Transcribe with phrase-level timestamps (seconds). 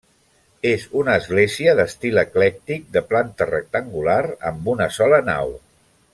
[0.69, 4.19] És una església, d'estil eclèctic de planta rectangular,
[4.53, 5.55] amb una sola nau.